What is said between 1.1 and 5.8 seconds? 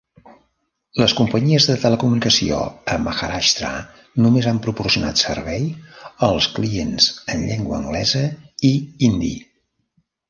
companyies de telecomunicació a Maharashtra només han proporcionat servei